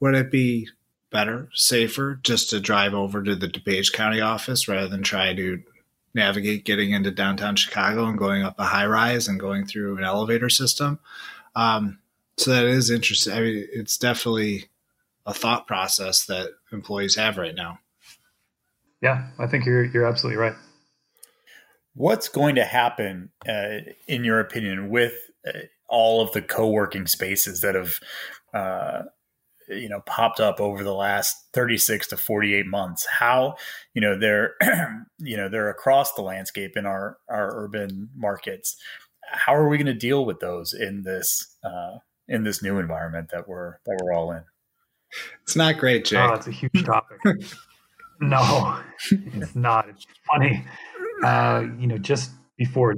[0.00, 0.68] would it be
[1.10, 5.62] better, safer, just to drive over to the DuPage County office rather than try to
[6.14, 10.04] navigate getting into downtown Chicago and going up a high rise and going through an
[10.04, 10.98] elevator system?
[11.54, 11.98] Um,
[12.38, 13.32] so that is interesting.
[13.32, 14.66] I mean, it's definitely
[15.26, 17.80] a thought process that employees have right now.
[19.02, 20.54] Yeah, I think you're you're absolutely right.
[21.94, 25.14] What's going to happen, uh, in your opinion, with
[25.46, 27.98] uh, all of the co-working spaces that have,
[28.52, 29.04] uh,
[29.68, 33.06] you know, popped up over the last 36 to 48 months?
[33.06, 33.54] How,
[33.94, 34.56] you know, they're,
[35.18, 38.76] you know, they're across the landscape in our our urban markets.
[39.28, 43.30] How are we going to deal with those in this uh, in this new environment
[43.32, 44.42] that we're that we're all in?
[45.42, 46.18] It's not great, Jay.
[46.18, 47.18] Oh, it's a huge topic.
[48.20, 49.88] no, it's not.
[49.88, 50.64] It's funny.
[51.24, 52.96] Uh, you know, just before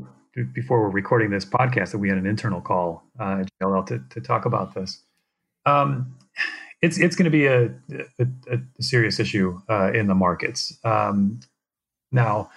[0.54, 4.02] before we're recording this podcast, that we had an internal call uh, at JLL to,
[4.10, 5.02] to talk about this.
[5.66, 6.16] Um,
[6.80, 7.66] it's it's going to be a,
[8.18, 10.78] a, a, serious issue uh, in the markets.
[10.84, 11.40] Um,
[12.12, 12.50] now,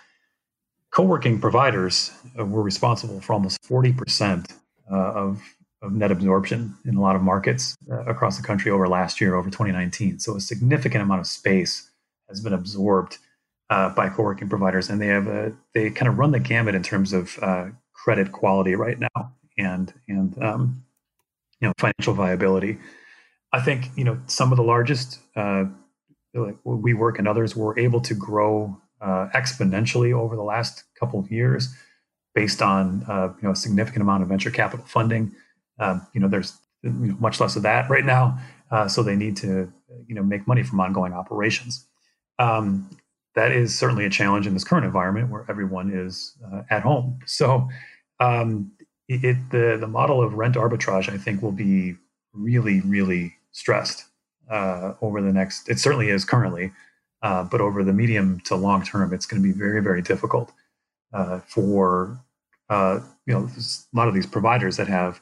[0.91, 4.53] co-working providers uh, were responsible for almost forty percent
[4.91, 5.41] uh, of
[5.81, 9.33] of net absorption in a lot of markets uh, across the country over last year,
[9.35, 10.19] over 2019.
[10.19, 11.90] So a significant amount of space
[12.31, 13.17] has been absorbed
[13.69, 16.83] uh, by co-working providers, and they have a they kind of run the gamut in
[16.83, 20.83] terms of uh, credit quality right now and and um,
[21.59, 22.77] you know financial viability.
[23.53, 25.65] I think you know some of the largest uh,
[26.33, 31.31] like WeWork and others were able to grow uh, exponentially over the last couple of
[31.31, 31.73] years
[32.33, 35.35] based on uh, you know a significant amount of venture capital funding
[35.81, 38.39] um, you know, there's you know, much less of that right now,
[38.69, 39.71] uh, so they need to
[40.07, 41.87] you know make money from ongoing operations.
[42.41, 42.89] Um,
[43.35, 47.19] that is certainly a challenge in this current environment where everyone is uh, at home.
[47.27, 47.69] So
[48.19, 48.71] um,
[49.07, 51.95] it, the the model of rent arbitrage, I think, will be
[52.33, 54.05] really really stressed
[54.49, 55.69] uh, over the next.
[55.69, 56.71] It certainly is currently,
[57.21, 60.51] uh, but over the medium to long term, it's going to be very very difficult
[61.13, 62.19] uh, for
[62.69, 65.21] uh, you know a lot of these providers that have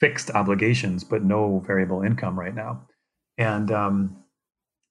[0.00, 2.82] fixed obligations but no variable income right now
[3.38, 4.24] and um,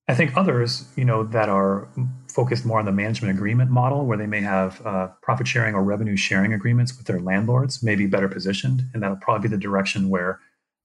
[0.07, 1.87] i think others you know that are
[2.27, 5.83] focused more on the management agreement model where they may have uh, profit sharing or
[5.83, 9.61] revenue sharing agreements with their landlords may be better positioned and that'll probably be the
[9.61, 10.39] direction where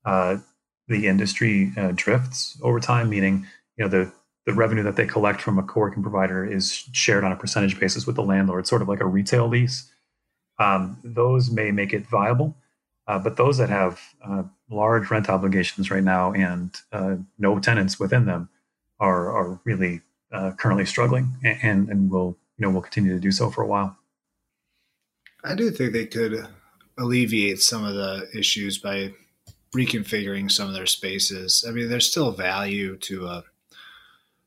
[0.04, 0.37] uh,
[0.88, 4.12] the industry uh, drifts over time meaning you know the
[4.46, 8.06] the revenue that they collect from a co-working provider is shared on a percentage basis
[8.06, 9.92] with the landlord sort of like a retail lease.
[10.59, 12.56] Um, those may make it viable
[13.11, 17.98] uh, but those that have uh, large rent obligations right now and uh, no tenants
[17.98, 18.48] within them
[19.01, 23.33] are are really uh, currently struggling, and and will you know will continue to do
[23.33, 23.97] so for a while.
[25.43, 26.47] I do think they could
[26.99, 29.15] alleviate some of the issues by
[29.75, 31.65] reconfiguring some of their spaces.
[31.67, 33.45] I mean, there's still value to a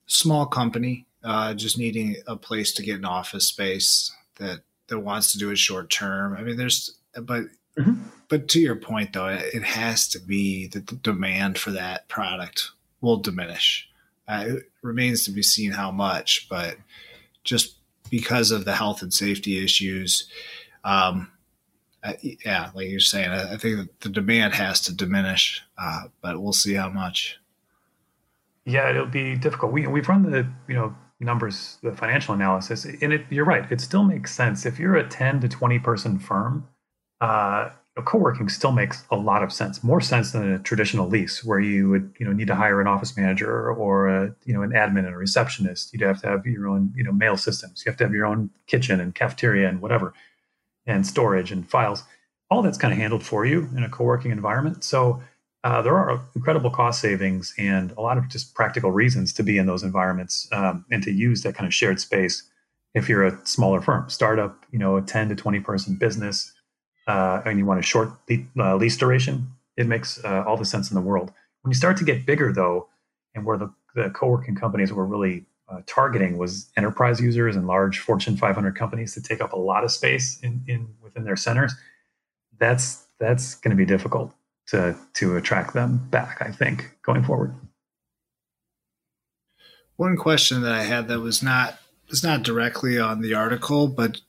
[0.06, 5.32] small company uh, just needing a place to get an office space that that wants
[5.32, 6.36] to do it short term.
[6.38, 7.46] I mean, there's but
[7.78, 8.04] Mm-hmm.
[8.30, 12.72] But to your point, though, it has to be that the demand for that product
[13.02, 13.90] will diminish.
[14.28, 16.78] Uh, it remains to be seen how much, but
[17.44, 17.76] just
[18.10, 20.30] because of the health and safety issues,
[20.84, 21.32] um,
[22.04, 26.42] uh, yeah, like you're saying, I, I think the demand has to diminish, uh, but
[26.42, 27.40] we'll see how much.
[28.66, 29.72] Yeah, it'll be difficult.
[29.72, 33.70] We we've run the you know numbers, the financial analysis, and it, you're right.
[33.72, 36.68] It still makes sense if you're a 10 to 20 person firm
[37.22, 37.70] uh,
[38.02, 41.90] co-working still makes a lot of sense more sense than a traditional lease where you
[41.90, 45.06] would you know need to hire an office manager or a you know an admin
[45.06, 45.94] and a receptionist.
[45.94, 47.84] You'd have to have your own you know mail systems.
[47.86, 50.14] You have to have your own kitchen and cafeteria and whatever
[50.88, 52.04] and storage and files.
[52.50, 54.84] All that's kind of handled for you in a co-working environment.
[54.84, 55.22] So
[55.64, 59.58] uh, there are incredible cost savings and a lot of just practical reasons to be
[59.58, 62.44] in those environments um, and to use that kind of shared space
[62.94, 64.10] if you're a smaller firm.
[64.10, 66.54] Startup you know a 10 to 20 person business
[67.08, 68.10] uh, and you want a short
[68.58, 71.32] uh, lease duration, it makes uh, all the sense in the world.
[71.62, 72.88] When you start to get bigger, though,
[73.36, 78.00] and where the, the co-working companies were really uh, targeting was enterprise users and large
[78.00, 81.74] Fortune 500 companies to take up a lot of space in, in within their centers.
[82.60, 84.34] That's that's going to be difficult
[84.68, 86.38] to to attract them back.
[86.42, 87.56] I think going forward.
[89.96, 94.22] One question that I had that was not was not directly on the article, but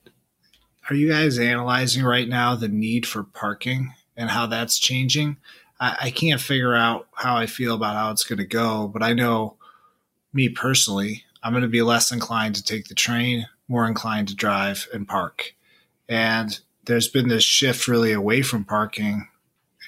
[0.88, 5.38] are you guys analyzing right now the need for parking and how that's changing?
[5.80, 9.02] I, I can't figure out how I feel about how it's going to go, but
[9.02, 9.56] I know
[10.32, 14.34] me personally, I'm going to be less inclined to take the train, more inclined to
[14.36, 15.54] drive and park.
[16.08, 19.28] And there's been this shift really away from parking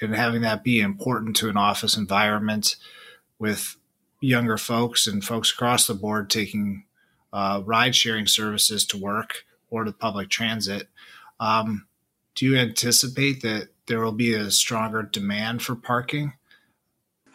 [0.01, 2.77] and having that be important to an office environment
[3.39, 3.77] with
[4.21, 6.85] younger folks and folks across the board taking
[7.33, 10.89] uh, ride sharing services to work or to public transit.
[11.41, 11.87] Um,
[12.35, 16.35] do you anticipate that there will be a stronger demand for parking?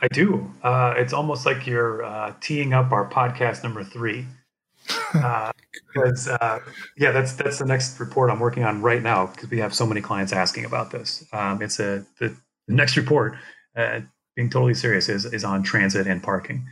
[0.02, 0.52] I do.
[0.64, 4.26] Uh, it's almost like you're uh, teeing up our podcast number three.
[5.14, 6.60] Because uh, uh,
[6.98, 9.86] yeah, that's that's the next report I'm working on right now because we have so
[9.86, 11.24] many clients asking about this.
[11.32, 12.36] Um, it's a the,
[12.68, 13.36] the next report,
[13.76, 14.02] uh,
[14.36, 16.68] being totally serious, is is on transit and parking,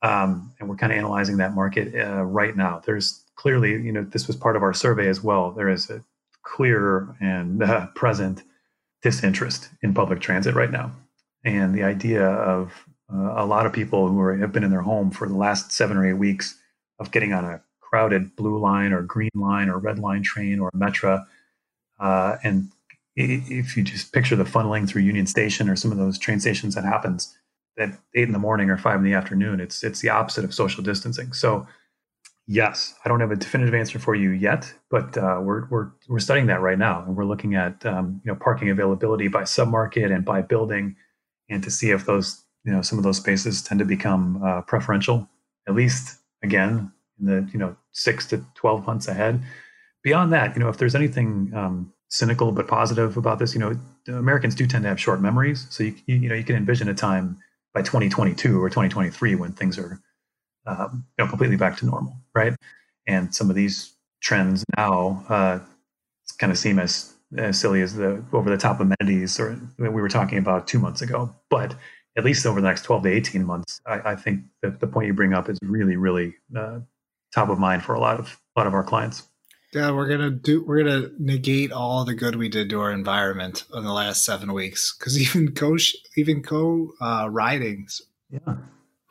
[0.00, 2.80] um, and we're kind of analyzing that market uh, right now.
[2.84, 5.50] There's clearly, you know, this was part of our survey as well.
[5.50, 6.02] There is a
[6.42, 7.62] clear and
[7.94, 8.42] present
[9.02, 10.92] disinterest in public transit right now.
[11.44, 14.82] And the idea of uh, a lot of people who are, have been in their
[14.82, 16.58] home for the last seven or eight weeks
[16.98, 20.70] of getting on a crowded blue line or green line or red line train or
[20.70, 21.26] Metra.
[21.98, 22.68] Uh, and
[23.16, 26.74] if you just picture the funneling through Union Station or some of those train stations
[26.74, 27.36] that happens
[27.78, 30.54] at eight in the morning or five in the afternoon, it's it's the opposite of
[30.54, 31.32] social distancing.
[31.32, 31.66] So
[32.52, 36.18] Yes, I don't have a definitive answer for you yet, but uh, we're we're we're
[36.18, 40.14] studying that right now, and we're looking at um, you know parking availability by submarket
[40.14, 40.94] and by building,
[41.48, 44.60] and to see if those you know some of those spaces tend to become uh,
[44.60, 45.26] preferential,
[45.66, 49.42] at least again in the you know six to twelve months ahead.
[50.02, 53.74] Beyond that, you know if there's anything um, cynical but positive about this, you know
[54.08, 56.94] Americans do tend to have short memories, so you you know you can envision a
[56.94, 57.38] time
[57.72, 60.02] by 2022 or 2023 when things are
[60.66, 62.54] um, you know, completely back to normal, right?
[63.06, 65.58] And some of these trends now uh,
[66.38, 70.08] kind of seem as, as silly as the over the top amenities or we were
[70.08, 71.34] talking about two months ago.
[71.50, 71.74] But
[72.16, 75.06] at least over the next 12 to 18 months, I, I think that the point
[75.06, 76.80] you bring up is really, really uh,
[77.34, 79.22] top of mind for a lot of a lot of our clients.
[79.72, 80.62] Yeah, we're gonna do.
[80.62, 84.52] We're gonna negate all the good we did to our environment in the last seven
[84.52, 84.94] weeks.
[84.98, 85.76] Because even co
[86.16, 88.56] even co uh, ridings, yeah,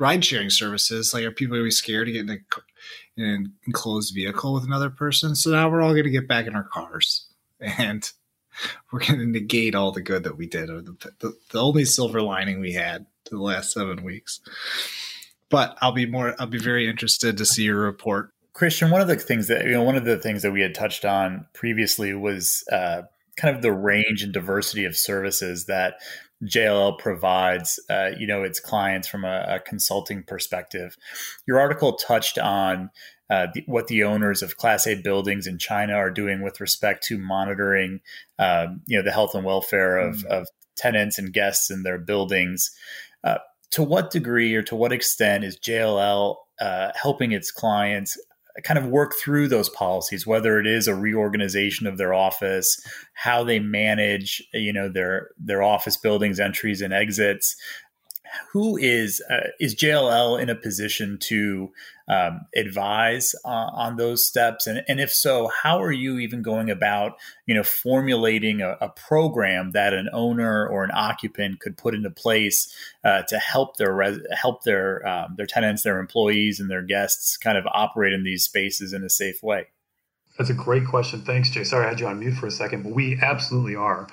[0.01, 4.15] ride sharing services, like are people be scared to get in, a, in an enclosed
[4.15, 5.35] vehicle with another person?
[5.35, 7.27] So now we're all going to get back in our cars
[7.59, 8.11] and
[8.91, 11.85] we're going to negate all the good that we did, or the, the, the only
[11.85, 14.39] silver lining we had the last seven weeks.
[15.49, 18.31] But I'll be more, I'll be very interested to see your report.
[18.53, 20.73] Christian, one of the things that, you know, one of the things that we had
[20.73, 23.03] touched on previously was, uh,
[23.37, 25.95] kind of the range and diversity of services that
[26.43, 30.97] JLL provides, uh, you know, its clients from a, a, consulting perspective.
[31.45, 32.89] Your article touched on
[33.30, 37.04] uh, the, what the owners of Class A buildings in China are doing with respect
[37.06, 38.01] to monitoring,
[38.39, 41.99] um, you know, the health and welfare of, mm of tenants and guests in their
[41.99, 42.71] buildings.
[43.23, 43.38] Uh,
[43.69, 48.17] to what degree or to what extent is JLL uh, helping its clients
[48.63, 52.79] kind of work through those policies, whether it is a reorganization of their office,
[53.13, 57.55] how they manage, you know, their their office buildings, entries and exits.
[58.51, 61.71] Who is uh, is JLL in a position to
[62.07, 64.67] um, advise uh, on those steps?
[64.67, 67.13] And, and if so, how are you even going about,
[67.45, 72.09] you know, formulating a, a program that an owner or an occupant could put into
[72.09, 76.83] place uh, to help their res- help their um, their tenants, their employees, and their
[76.83, 79.67] guests kind of operate in these spaces in a safe way?
[80.37, 81.21] That's a great question.
[81.21, 81.63] Thanks, Jay.
[81.63, 84.07] Sorry, I had you on mute for a second, but we absolutely are.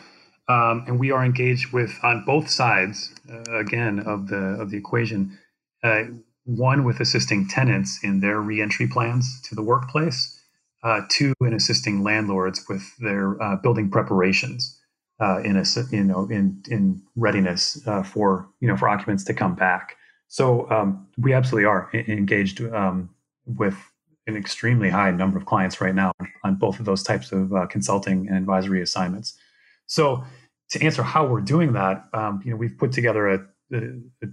[0.49, 4.77] Um, and we are engaged with on both sides uh, again of the of the
[4.77, 5.39] equation.
[5.83, 6.05] Uh,
[6.45, 10.41] one with assisting tenants in their reentry plans to the workplace,
[10.83, 14.79] uh, two in assisting landlords with their uh, building preparations
[15.21, 19.35] uh, in a you know in in readiness uh, for you know for occupants to
[19.35, 19.97] come back.
[20.29, 23.11] So um, we absolutely are engaged um,
[23.47, 23.77] with
[24.27, 26.13] an extremely high number of clients right now
[26.45, 29.35] on both of those types of uh, consulting and advisory assignments.
[29.87, 30.23] So
[30.71, 33.81] to answer how we're doing that, um, you know, we've put together a a,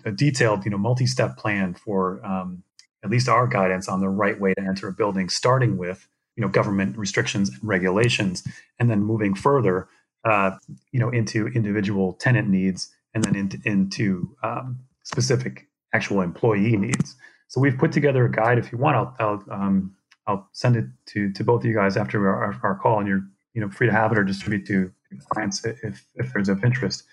[0.05, 2.63] a detailed, you know, multi-step plan for um,
[3.03, 6.41] at least our guidance on the right way to enter a building, starting with you
[6.41, 8.45] know government restrictions and regulations,
[8.79, 9.87] and then moving further,
[10.25, 10.51] uh,
[10.91, 17.15] you know, into individual tenant needs, and then into, into um, specific actual employee needs.
[17.47, 18.57] So we've put together a guide.
[18.57, 19.95] If you want, I'll I'll, um,
[20.27, 23.27] I'll send it to to both of you guys after our, our call, and you're
[23.55, 24.91] you know free to have it or distribute to
[25.29, 27.03] clients if if there's of interest.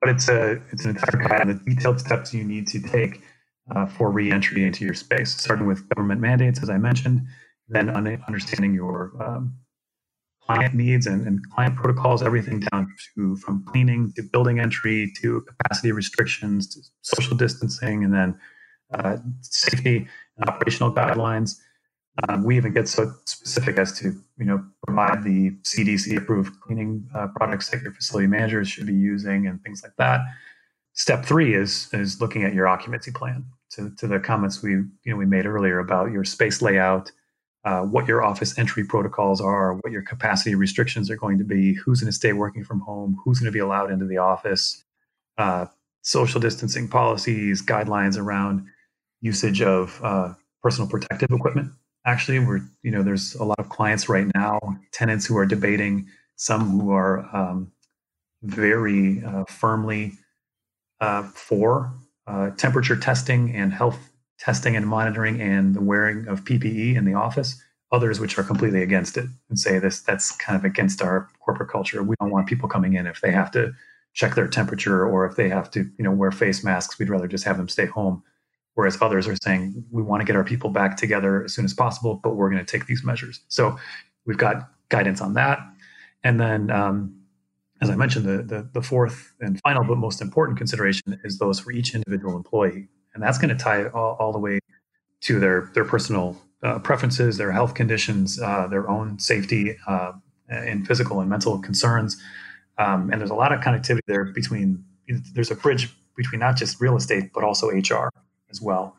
[0.00, 3.22] But it's a it's an entire guide on the detailed steps you need to take
[3.74, 7.26] uh, for reentry into your space, starting with government mandates, as I mentioned,
[7.68, 9.54] then understanding your um,
[10.42, 15.42] client needs and, and, client protocols, everything down to from cleaning to building entry to
[15.42, 18.38] capacity restrictions to social distancing, and then
[18.92, 21.56] uh, safety and operational guidelines.
[22.28, 27.08] Um, we even get so specific as to you know provide the CDC approved cleaning
[27.14, 30.20] uh, products that your facility managers should be using and things like that.
[30.92, 33.44] Step three is is looking at your occupancy plan.
[33.74, 37.12] To, to the comments we you know we made earlier about your space layout,
[37.64, 41.74] uh, what your office entry protocols are, what your capacity restrictions are going to be,
[41.74, 44.82] who's going to stay working from home, who's going to be allowed into the office,
[45.38, 45.66] uh,
[46.02, 48.66] social distancing policies, guidelines around
[49.20, 50.32] usage of uh,
[50.62, 51.70] personal protective equipment.
[52.06, 54.58] Actually, we're you know there's a lot of clients right now,
[54.92, 57.70] tenants who are debating, some who are um,
[58.42, 60.12] very uh, firmly
[61.00, 61.92] uh, for
[62.26, 63.98] uh, temperature testing and health
[64.38, 67.62] testing and monitoring and the wearing of PPE in the office.
[67.92, 71.70] Others which are completely against it and say this that's kind of against our corporate
[71.70, 72.02] culture.
[72.02, 73.72] We don't want people coming in if they have to
[74.14, 76.98] check their temperature or if they have to you know wear face masks.
[76.98, 78.22] We'd rather just have them stay home
[78.74, 81.74] whereas others are saying we want to get our people back together as soon as
[81.74, 83.40] possible, but we're going to take these measures.
[83.48, 83.78] So
[84.26, 85.58] we've got guidance on that,
[86.22, 87.20] and then um,
[87.82, 91.60] as I mentioned, the, the, the fourth and final but most important consideration is those
[91.60, 94.60] for each individual employee, and that's going to tie all, all the way
[95.22, 100.12] to their their personal uh, preferences, their health conditions, uh, their own safety, uh,
[100.48, 102.20] and physical and mental concerns.
[102.78, 104.84] Um, and there's a lot of connectivity there between.
[105.34, 108.10] There's a bridge between not just real estate but also HR
[108.50, 108.96] as well.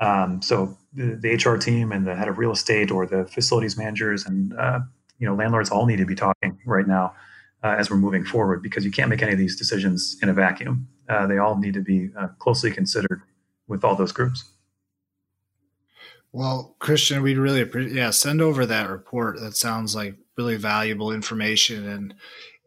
[0.00, 3.76] Um, so the, the, HR team and the head of real estate or the facilities
[3.76, 4.80] managers and uh,
[5.18, 7.14] you know landlords all need to be talking right now
[7.64, 10.32] uh, as we're moving forward because you can't make any of these decisions in a
[10.32, 10.86] vacuum.
[11.08, 13.22] Uh, they all need to be uh, closely considered
[13.66, 14.44] with all those groups.
[16.32, 17.96] Well, Christian, we'd really appreciate.
[17.96, 19.40] Yeah, send over that report.
[19.40, 22.14] That sounds like really valuable information, and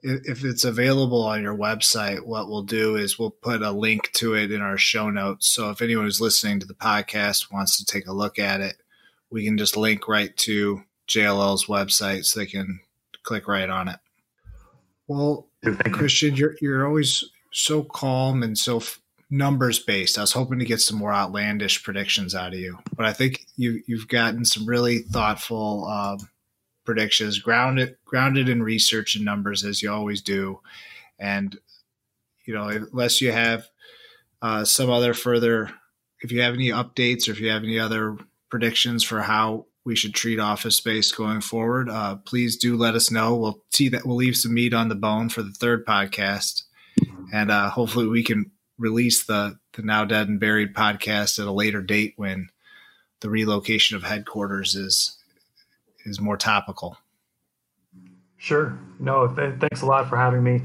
[0.03, 4.33] if it's available on your website, what we'll do is we'll put a link to
[4.33, 5.47] it in our show notes.
[5.47, 8.77] So if anyone who's listening to the podcast wants to take a look at it,
[9.29, 12.79] we can just link right to JLL's website so they can
[13.23, 13.99] click right on it.
[15.07, 15.47] Well,
[15.91, 18.99] Christian, you're you're always so calm and so f-
[19.29, 20.17] numbers based.
[20.17, 23.45] I was hoping to get some more outlandish predictions out of you, but I think
[23.57, 26.29] you you've gotten some really thoughtful um,
[26.85, 30.59] predictions, grounded grounded in research and numbers as you always do,
[31.19, 31.57] and
[32.45, 33.67] you know unless you have
[34.41, 35.71] uh, some other further,
[36.21, 38.17] if you have any updates or if you have any other
[38.49, 43.09] predictions for how we should treat office space going forward, uh, please do let us
[43.09, 43.35] know.
[43.35, 46.63] We'll see that we'll leave some meat on the bone for the third podcast,
[47.33, 51.51] and uh, hopefully we can release the the now dead and buried podcast at a
[51.51, 52.49] later date when
[53.21, 55.17] the relocation of headquarters is
[56.05, 56.97] is more topical.
[58.37, 58.77] Sure.
[58.99, 60.61] No, th- thanks a lot for having me.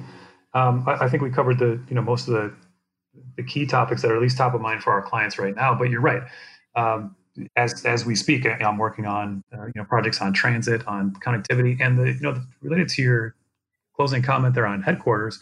[0.55, 2.55] Um, I, I, think we covered the you know most of the
[3.37, 5.74] the key topics that are at least top of mind for our clients right now.
[5.74, 6.22] But you're right.
[6.74, 7.14] Um,
[7.55, 11.78] as as we speak, I'm working on uh, you know projects on transit, on connectivity,
[11.78, 13.34] and the you know related to your
[13.95, 15.39] closing comment there on headquarters.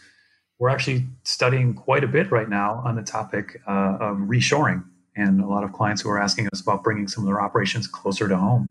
[0.59, 4.83] We're actually studying quite a bit right now on the topic uh, of reshoring,
[5.15, 7.87] and a lot of clients who are asking us about bringing some of their operations
[7.87, 8.67] closer to home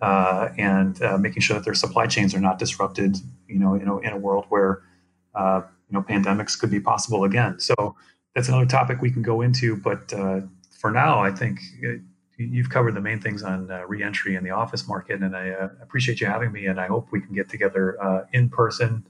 [0.00, 3.16] uh, and uh, making sure that their supply chains are not disrupted.
[3.48, 4.82] You know, in a, in a world where
[5.34, 7.60] uh, you know pandemics could be possible again.
[7.60, 7.96] So
[8.34, 9.76] that's another topic we can go into.
[9.76, 10.40] But uh,
[10.78, 12.00] for now, I think it,
[12.36, 15.68] you've covered the main things on uh, reentry in the office market, and I uh,
[15.80, 16.66] appreciate you having me.
[16.66, 19.06] And I hope we can get together in person,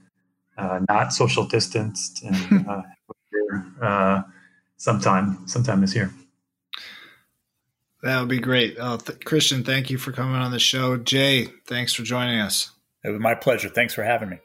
[0.57, 2.65] not social distanced, and
[4.77, 6.13] sometime sometime this year.
[8.03, 8.77] That would be great.
[8.79, 10.97] Uh, th- Christian, thank you for coming on the show.
[10.97, 12.71] Jay, thanks for joining us.
[13.03, 13.69] It was my pleasure.
[13.69, 14.37] Thanks for having me.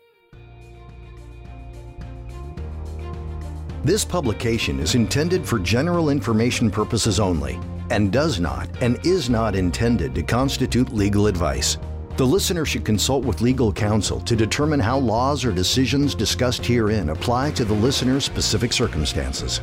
[3.84, 7.58] This publication is intended for general information purposes only
[7.90, 11.78] and does not and is not intended to constitute legal advice.
[12.16, 17.08] The listener should consult with legal counsel to determine how laws or decisions discussed herein
[17.08, 19.60] apply to the listener's specific circumstances.